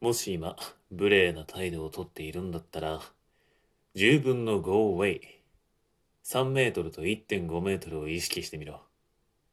[0.00, 0.56] もし今、
[0.90, 3.00] 無礼な態度をとっているんだったら、
[3.94, 5.20] 十分の Go Away。
[6.22, 8.82] 3メートルと1.5メートルを意識してみろ。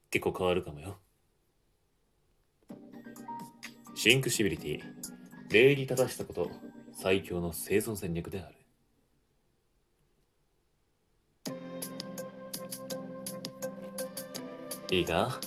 [0.09, 0.97] 結構変わるかもよ。
[3.95, 4.81] シンクシビリティ。
[5.49, 6.51] 礼儀正したこと、
[6.91, 8.55] 最強の生存戦略である。
[14.91, 15.39] いいか？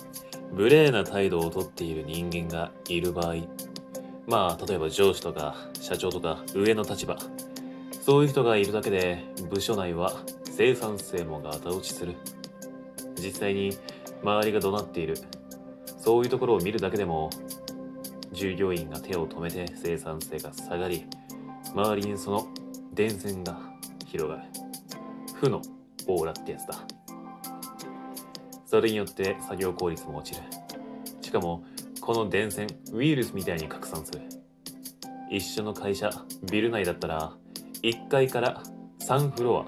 [0.51, 3.35] 無礼な態度をとっている人間がいる場合、
[4.27, 7.17] まあ、例えば上司とか社長とか上の立場、
[8.05, 10.13] そういう人がいるだけで部署内は
[10.45, 12.15] 生産性もガタ落ちする。
[13.17, 13.77] 実際に
[14.21, 15.17] 周りが怒鳴っている。
[15.97, 17.29] そういうところを見るだけでも、
[18.31, 21.05] 従業員が手を止めて生産性が下がり、
[21.73, 22.47] 周りにその
[22.93, 23.59] 伝染が
[24.05, 24.43] 広がる。
[25.35, 25.61] 負の
[26.07, 26.75] オーラってやつだ。
[28.65, 30.45] それによって作業効率も落ちる。
[31.21, 31.63] しかも、
[32.07, 34.21] この伝染、ウイルスみたいに拡散する。
[35.29, 36.09] 一緒の会社、
[36.49, 37.33] ビル内だったら、
[37.83, 38.63] 1階から
[39.01, 39.65] 3フロア、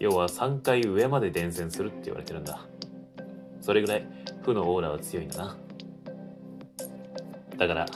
[0.00, 2.66] 要は3階上まで伝染するって言われてるんだ。
[3.60, 4.08] それぐらい
[4.42, 5.56] 負のオーラは強いんだな。
[7.56, 7.86] だから、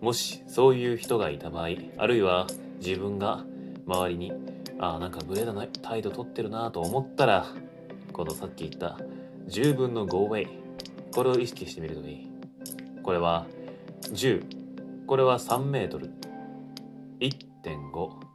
[0.00, 2.48] もしそういう人がいた場合、あるいは
[2.84, 3.44] 自分が
[3.86, 4.32] 周りに、
[4.80, 7.46] ああ、なんか無礼な態度取ってるなと思ったら、
[8.12, 8.98] このさっき言った
[9.46, 10.48] 10分の Go Away、
[11.14, 12.29] これを意識してみるといい。
[13.02, 13.46] これは
[14.02, 16.10] 10、これは3メートル、
[17.20, 18.30] 1.5、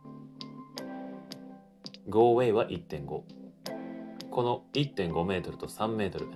[2.09, 3.05] Go Away は1.5。
[4.29, 6.27] この1.5メートルと3メートル。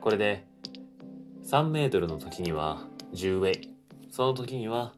[0.00, 0.46] これで
[1.44, 3.74] 3メートルの時には10ウェイ。
[4.10, 4.94] その時には、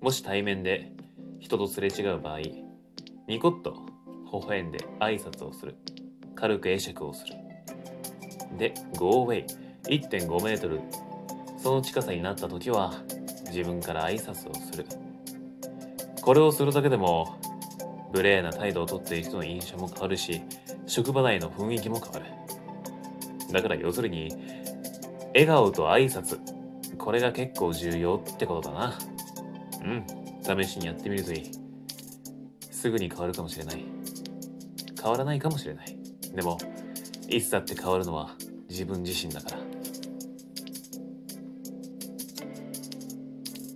[0.00, 0.92] もし対面で
[1.40, 2.40] 人とすれ違う場合、
[3.26, 3.84] ニコッと
[4.32, 5.76] 微笑んで挨拶をする。
[6.34, 7.34] 軽く会釈をする。
[8.56, 9.46] で、Go Away。
[9.84, 10.80] 1.5メートル。
[11.62, 12.92] その近さになった時は、
[13.46, 14.84] 自分から挨拶をする。
[16.20, 17.38] これをするだけでも
[18.12, 20.42] 無礼な態度をとっている人の印象も変わるし、
[20.86, 23.52] 職場内の雰囲気も変わる。
[23.52, 24.34] だから要するに、
[25.34, 26.40] 笑顔と挨拶、
[26.98, 28.98] これが結構重要ってことだな。
[29.84, 31.50] うん、試しにやってみるといい。
[32.72, 33.84] すぐに変わるかもしれない。
[35.00, 35.96] 変わらないかもしれない。
[36.34, 36.58] でも、
[37.28, 38.34] いつだって変わるのは
[38.68, 39.71] 自分自身だから。